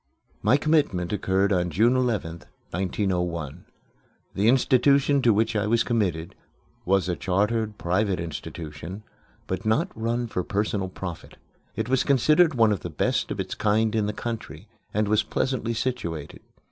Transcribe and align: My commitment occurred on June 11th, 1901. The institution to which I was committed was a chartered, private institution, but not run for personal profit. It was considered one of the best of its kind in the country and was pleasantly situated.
My 0.41 0.57
commitment 0.57 1.13
occurred 1.13 1.53
on 1.53 1.69
June 1.69 1.93
11th, 1.93 2.45
1901. 2.71 3.65
The 4.33 4.47
institution 4.47 5.21
to 5.21 5.31
which 5.31 5.55
I 5.55 5.67
was 5.67 5.83
committed 5.83 6.33
was 6.85 7.07
a 7.07 7.15
chartered, 7.15 7.77
private 7.77 8.19
institution, 8.19 9.03
but 9.45 9.63
not 9.63 9.91
run 9.93 10.25
for 10.25 10.43
personal 10.43 10.89
profit. 10.89 11.37
It 11.75 11.87
was 11.87 12.03
considered 12.03 12.55
one 12.55 12.71
of 12.71 12.79
the 12.79 12.89
best 12.89 13.29
of 13.29 13.39
its 13.39 13.53
kind 13.53 13.93
in 13.93 14.07
the 14.07 14.11
country 14.11 14.67
and 14.91 15.07
was 15.07 15.21
pleasantly 15.21 15.75
situated. 15.75 16.39